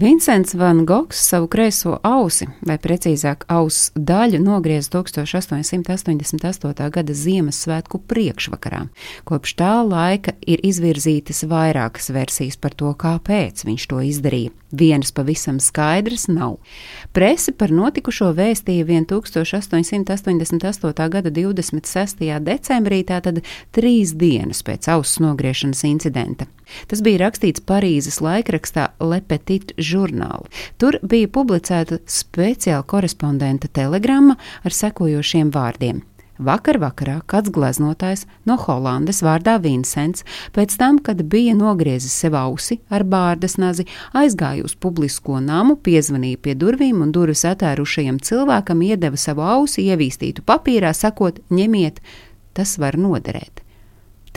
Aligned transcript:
Vincents 0.00 0.54
Van 0.54 0.86
Gogs 0.86 1.28
savu 1.28 1.48
kreiso 1.50 1.96
ausi, 2.06 2.46
vai 2.62 2.76
precīzāk 2.78 3.48
auss 3.50 3.88
daļu, 3.98 4.38
nogrieza 4.38 4.92
1888. 4.94 6.84
gada 6.94 7.16
Ziemassvētku 7.18 7.98
priekšvakarā. 8.06 8.84
Kopš 9.26 9.56
tā 9.58 9.72
laika 9.82 10.36
ir 10.46 10.62
izvirzītas 10.62 11.42
vairākas 11.50 12.12
versijas 12.14 12.54
par 12.60 12.76
to, 12.78 12.92
kāpēc 12.94 13.64
viņš 13.66 13.86
to 13.90 13.98
izdarīja. 14.06 14.52
Vienas 14.70 15.10
pavisam 15.16 15.58
skaidras 15.58 16.28
nav. 16.30 16.60
Presi 17.16 17.56
par 17.56 17.72
notikušo 17.74 18.30
vēstīja 18.38 18.86
vien 18.86 19.08
1888. 19.08 21.08
gada 21.16 21.32
26. 21.32 22.22
decembrī, 22.46 23.02
tātad 23.08 23.42
trīs 23.74 24.14
dienas 24.14 24.62
pēc 24.62 24.92
auss 24.94 25.18
nogriešanas 25.24 25.82
incidenta. 25.90 26.46
Tas 26.90 27.02
bija 27.04 27.24
rakstīts 27.26 27.64
Parīzes 27.68 28.20
laikrakstā 28.24 28.90
Le 29.00 29.20
Petit 29.20 29.72
Journal. 29.78 30.46
Tur 30.78 31.00
bija 31.02 31.30
publicēta 31.32 32.00
speciāla 32.08 32.84
korespondenta 32.86 33.70
telegramma 33.72 34.38
ar 34.64 34.78
sekojošiem 34.82 35.52
vārdiem. 35.54 36.04
Vakar 36.38 36.76
vakarā 36.78 37.16
kāds 37.26 37.50
gleznotājs 37.50 38.22
no 38.46 38.54
Holandes 38.62 39.24
vārdā 39.26 39.56
Vincents, 39.58 40.22
pēc 40.54 40.76
tam, 40.78 41.00
kad 41.02 41.24
bija 41.26 41.56
nogriezis 41.58 42.14
sev 42.14 42.36
ausi 42.38 42.78
ar 42.94 43.02
bārdas 43.02 43.58
nazi, 43.58 43.88
aizgāja 44.14 44.62
uz 44.68 44.76
publisko 44.78 45.42
namu, 45.42 45.74
piezvanīja 45.74 46.38
pie 46.46 46.54
durvīm 46.54 47.02
un 47.02 47.10
durvis 47.14 47.42
atārušajam 47.48 48.22
cilvēkam 48.22 48.86
iedeva 48.86 49.18
savu 49.18 49.42
ausi 49.42 49.88
ievīstītu 49.90 50.46
papīrā, 50.46 50.94
sakot: 50.94 51.42
ņemiet, 51.50 51.98
tas 52.54 52.78
var 52.78 52.94
noderēt. 52.94 53.66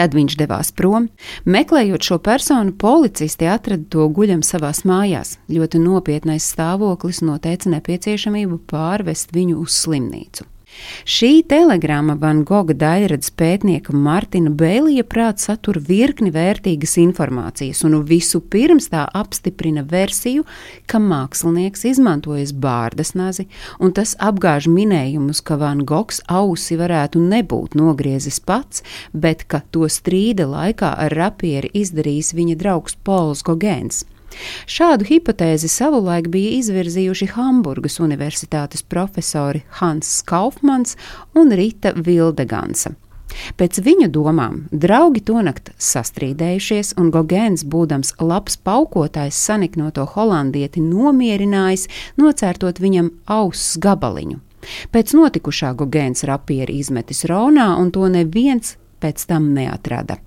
Tad 0.00 0.14
viņš 0.16 0.34
devās 0.40 0.70
prom. 0.72 1.10
Meklējot 1.44 2.06
šo 2.06 2.16
personu, 2.24 2.72
policisti 2.72 3.44
atrada 3.52 3.84
to 3.92 4.06
guļam 4.16 4.40
savās 4.40 4.80
mājās. 4.88 5.34
Ļoti 5.52 5.82
nopietnais 5.82 6.46
stāvoklis 6.54 7.20
noteica 7.20 7.68
nepieciešamību 7.74 8.62
pārvest 8.70 9.36
viņu 9.36 9.58
uz 9.60 9.76
slimnīcu. 9.82 10.48
Šī 11.08 11.40
telegrāma 11.48 12.14
Van 12.20 12.42
Goga 12.46 12.74
daļradas 12.76 13.32
pētnieka 13.40 13.94
Martina 13.96 14.50
Bēlija 14.52 15.04
prāt 15.08 15.40
satur 15.42 15.80
virkni 15.86 16.30
vērtīgas 16.34 16.96
informācijas, 17.02 17.82
un 17.88 17.96
visu 18.06 18.42
pirms 18.52 18.90
tā 18.92 19.06
apstiprina 19.16 19.82
versiju, 19.88 20.44
ka 20.90 21.00
mākslinieks 21.02 21.86
izmantojas 21.90 22.52
bārdas 22.52 23.14
nazi, 23.18 23.48
un 23.80 23.94
tas 23.96 24.14
apgāž 24.20 24.68
minējumus, 24.70 25.42
ka 25.42 25.58
Van 25.60 25.84
Gogs 25.88 26.22
ausi 26.28 26.78
varētu 26.80 27.22
nebūt 27.24 27.76
nogriezis 27.80 28.40
pats, 28.40 28.84
bet 29.12 29.46
ka 29.48 29.64
to 29.72 29.88
strīda 29.88 30.48
laikā 30.50 30.94
ar 31.06 31.16
rapieri 31.16 31.72
izdarījis 31.82 32.34
viņa 32.36 32.60
draugs 32.60 32.98
Pols 33.04 33.44
Gogēns. 33.46 34.04
Šādu 34.70 35.06
hipotēzi 35.08 35.68
savulaik 35.70 36.30
bija 36.32 36.56
izvirzījuši 36.60 37.30
Hamburgas 37.34 37.98
Universitātes 38.00 38.82
profesori 38.86 39.64
Hans 39.80 40.20
Kaufmans 40.26 40.96
un 41.34 41.54
Rita 41.56 41.94
Vildegansa. 41.96 42.94
Pēc 43.58 43.80
viņu 43.84 44.08
domām, 44.10 44.64
draugi 44.72 45.22
tonakt 45.26 45.70
sastrīdējušies, 45.78 46.94
un 47.00 47.10
Gogēns, 47.14 47.62
būdams 47.62 48.16
labs 48.18 48.58
paukotājs, 48.66 49.38
saniknoto 49.38 50.06
holandieti 50.16 50.82
nomierinājis, 50.82 51.86
nocērtot 52.20 52.82
viņam 52.82 53.12
auss 53.30 53.76
gabaliņu. 53.82 54.40
Pēc 54.92 55.14
notikušā 55.16 55.72
Gogēns 55.78 56.26
rapieri 56.28 56.80
izmetis 56.82 57.24
Ronā, 57.30 57.72
un 57.80 57.94
to 57.94 58.10
neviens 58.12 58.76
pēc 59.00 59.24
tam 59.30 59.52
neatrada. 59.56 60.18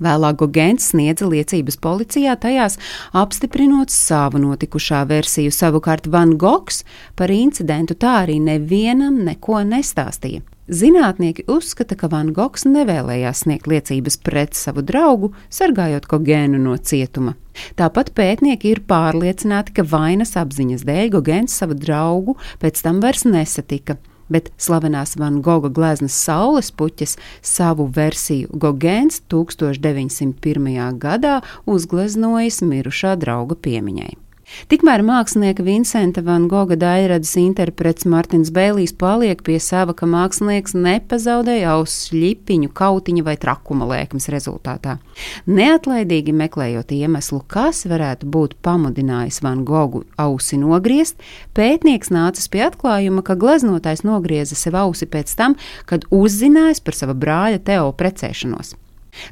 Vēlāk 0.00 0.38
Gogēns 0.40 0.90
sniedza 0.94 1.28
liecības 1.28 1.76
policijā, 1.82 2.36
tajās 2.40 2.78
apstiprinot 3.16 3.92
savu 3.92 4.40
notikušā 4.40 5.02
versiju. 5.10 5.52
Savukārt 5.52 6.08
Van 6.08 6.36
Gogs 6.40 6.84
par 7.16 7.32
incidentu 7.34 7.98
tā 8.00 8.22
arī 8.24 8.38
nevienam 8.40 9.20
neko 9.26 9.60
nestāstīja. 9.68 10.40
Zinātnieki 10.70 11.48
uzskata, 11.50 11.96
ka 11.98 12.06
Van 12.12 12.28
Gogs 12.32 12.62
nevēlējās 12.62 13.42
sniegt 13.42 13.66
liecības 13.66 14.20
pret 14.22 14.54
savu 14.54 14.84
draugu, 14.86 15.32
sargājot 15.50 16.06
Gogēnu 16.08 16.60
no 16.62 16.76
cietuma. 16.78 17.34
Tāpat 17.76 18.12
pētnieki 18.14 18.70
ir 18.70 18.84
pārliecināti, 18.88 19.74
ka 19.74 19.84
vainas 19.90 20.36
apziņas 20.38 20.86
dēļ 20.86 21.10
Gogēns 21.16 21.58
savu 21.58 21.74
draugu 21.74 22.38
pēc 22.62 22.84
tam 22.86 23.02
vairs 23.02 23.26
nesatika 23.26 23.98
bet 24.30 24.50
slavenās 24.58 25.16
Van 25.20 25.42
Goga 25.42 25.68
gleznas 25.68 26.16
saules 26.16 26.70
puķes 26.72 27.16
savu 27.42 27.90
versiju 27.96 28.48
Gogēns 28.54 29.20
1901. 29.28 30.98
gadā 31.02 31.40
uzgleznojis 31.66 32.62
mirušā 32.62 33.16
drauga 33.20 33.58
piemiņai. 33.58 34.29
Tikmēr 34.70 35.02
mākslinieka 35.06 35.64
Vincenta 35.64 36.22
van 36.26 36.46
Goga 36.50 36.76
daļradas 36.78 37.32
interprets 37.40 38.06
Martins 38.08 38.50
Bēlīs 38.54 38.92
paliek 38.98 39.42
pie 39.46 39.58
sava, 39.62 39.94
ka 39.96 40.08
mākslinieks 40.10 40.74
nepazaudēja 40.74 41.76
auss 41.76 42.10
ļipiņu, 42.14 42.72
kautiņa 42.76 43.24
vai 43.26 43.36
trakuma 43.40 43.88
lēkmes 43.90 44.28
rezultātā. 44.32 44.98
Neatlaidīgi 45.46 46.34
meklējot 46.36 46.94
iemeslu, 46.96 47.42
kas 47.50 47.84
varētu 47.90 48.28
būt 48.30 48.58
pamudinājis 48.64 49.40
van 49.46 49.64
Gogu 49.68 50.04
ausi 50.20 50.58
nogriezt, 50.60 51.22
pētnieks 51.56 52.12
nācis 52.14 52.50
pie 52.50 52.66
atklājuma, 52.68 53.24
ka 53.26 53.38
gleznotājs 53.38 54.04
nogrieza 54.06 54.58
sev 54.58 54.78
ausi 54.82 55.08
pēc 55.10 55.34
tam, 55.38 55.58
kad 55.86 56.06
uzzinājis 56.10 56.82
par 56.84 56.98
sava 56.98 57.16
brāļa 57.16 57.62
Teo 57.64 57.90
precēšanos. 57.96 58.76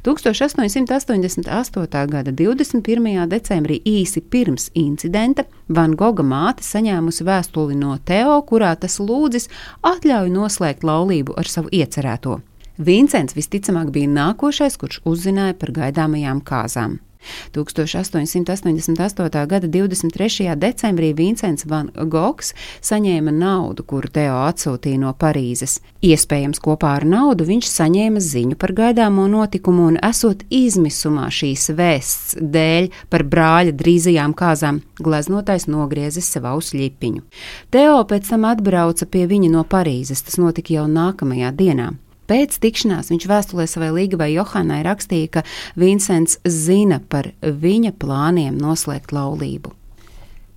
1888. 0.03 2.07
gada 2.09 2.31
21. 2.31 3.27
decembrī, 3.27 3.79
īsi 3.85 4.21
pirms 4.21 4.69
incidenta, 4.73 5.45
Van 5.67 5.95
Goga 5.95 6.23
māte 6.23 6.65
saņēmusi 6.65 7.25
vēstuli 7.27 7.77
no 7.79 7.97
Teo, 8.05 8.39
kurā 8.45 8.75
tas 8.79 8.99
lūdzis 8.99 9.49
atļauju 9.81 10.33
noslēgt 10.33 10.87
laulību 10.87 11.35
ar 11.37 11.49
savu 11.49 11.69
iecerēto. 11.71 12.39
Vincents 12.79 13.35
visticamāk 13.35 13.91
bija 13.91 14.07
nākošais, 14.07 14.77
kurš 14.79 15.01
uzzināja 15.03 15.57
par 15.59 15.73
gaidāmajām 15.75 16.39
kāzām. 16.47 16.99
1888. 17.51 19.47
gada 19.47 19.67
23. 19.67 20.55
decembrī 20.55 21.13
Vincents 21.13 21.65
Van 21.65 21.89
Gogs 22.07 22.53
saņēma 22.81 23.33
naudu, 23.33 23.83
kuru 23.83 24.09
Teo 24.13 24.37
atsūtīja 24.47 25.01
no 25.01 25.13
Parīzes. 25.17 25.79
Iespējams, 26.05 26.61
kopā 26.63 26.95
ar 26.99 27.05
naudu 27.09 27.47
viņš 27.49 27.69
saņēma 27.69 28.23
ziņu 28.23 28.57
par 28.59 28.73
gaidāmo 28.77 29.27
notikumu 29.31 29.89
un, 29.91 29.99
esot 30.05 30.45
izmisumā 30.49 31.27
šīs 31.33 31.69
vēsts 31.75 32.37
dēļ 32.39 32.91
par 33.09 33.25
brāļa 33.27 33.75
drīzajām 33.79 34.35
kāzām, 34.37 34.83
gleznotājs 34.99 35.67
nogriezis 35.67 36.29
sev 36.29 36.47
ausļipiņu. 36.49 37.25
Teo 37.73 38.03
pēc 38.09 38.29
tam 38.31 38.47
atbrauca 38.49 39.09
pie 39.09 39.25
viņa 39.29 39.55
no 39.57 39.65
Parīzes, 39.69 40.23
tas 40.25 40.39
notika 40.41 40.77
jau 40.77 40.87
nākamajā 40.89 41.51
dienā. 41.55 41.91
Pēc 42.29 42.59
tikšanās 42.61 43.09
viņš 43.09 43.25
vēstulē 43.25 43.65
savai 43.65 43.89
Līgavai 43.95 44.29
Johannai 44.35 44.83
rakstīja, 44.85 45.31
ka 45.33 45.45
Vincents 45.79 46.37
zina 46.45 46.99
par 47.01 47.31
viņa 47.41 47.95
plāniem 47.97 48.57
noslēgt 48.59 49.15
laulību. 49.15 49.73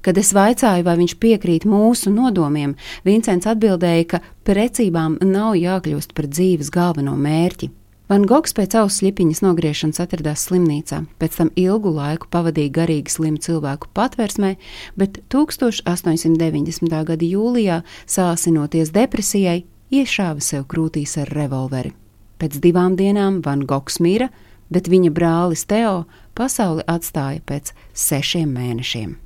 Kad 0.03 0.19
es 0.19 0.33
vaicāju, 0.35 0.83
vai 0.85 0.97
viņš 0.99 1.15
piekrīt 1.23 1.65
mūsu 1.65 2.11
nodomiem, 2.13 2.75
Vincents 3.07 3.47
atbildēja, 3.49 4.09
ka 4.11 4.21
precībām 4.45 5.21
nav 5.25 5.55
jākļūst 5.57 6.13
par 6.13 6.27
dzīves 6.29 6.73
galveno 6.75 7.15
mērķi. 7.17 7.71
Van 8.11 8.27
Gogs 8.29 8.53
pēc 8.53 8.75
auss 8.77 8.99
slipiņas 9.01 9.41
nogriešanas 9.41 10.03
atradās 10.03 10.43
slimnīcā, 10.45 10.99
pēc 11.23 11.37
tam 11.39 11.53
ilgu 11.57 11.95
laiku 11.97 12.29
pavadīja 12.35 12.75
garīgi 12.83 13.15
slimu 13.15 13.41
cilvēku 13.41 13.89
patversmē, 13.97 14.57
bet 15.01 15.23
1890. 15.33 16.99
gada 17.09 17.29
jūlijā, 17.31 17.79
sāsinoties 18.05 18.93
depresijai, 18.93 19.63
iešāva 19.93 20.41
sev 20.41 20.67
krūtīs 20.73 21.19
ar 21.21 21.31
revolveri. 21.37 21.93
Pēc 22.41 22.59
divām 22.65 22.97
dienām 22.99 23.41
Van 23.45 23.67
Gogs 23.69 24.01
mira, 24.03 24.31
bet 24.73 24.89
viņa 24.91 25.13
brālis 25.15 25.67
Teo 25.69 26.05
pasauli 26.35 26.85
atstāja 26.89 27.45
pēc 27.47 27.75
sešiem 27.93 28.51
mēnešiem. 28.57 29.17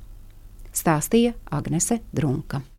Stāstīja 0.75 1.33
Agnese 1.49 2.01
Drunka. 2.13 2.67